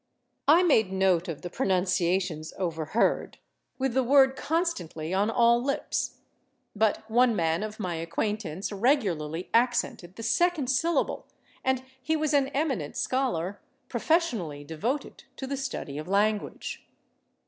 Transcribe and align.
I 0.47 0.63
made 0.63 0.91
note 0.91 1.27
of 1.27 1.43
the 1.43 1.49
pronunciations 1.51 2.55
overheard, 2.57 3.37
with 3.77 3.93
the 3.93 4.01
word 4.01 4.35
constantly 4.35 5.13
on 5.13 5.29
all 5.29 5.61
lips. 5.61 6.17
But 6.75 7.07
one 7.07 7.35
man 7.35 7.61
of 7.61 7.79
my 7.79 7.97
acquaintance 7.97 8.71
regularly 8.71 9.51
accented 9.53 10.15
the 10.15 10.23
second 10.23 10.71
syllable, 10.71 11.27
and 11.63 11.83
he 12.01 12.15
was 12.15 12.33
an 12.33 12.47
eminent 12.47 12.97
scholar, 12.97 13.61
professionally 13.89 14.63
devoted 14.63 15.25
to 15.35 15.45
the 15.45 15.55
study 15.55 15.99
of 15.99 16.07
language. 16.07 16.83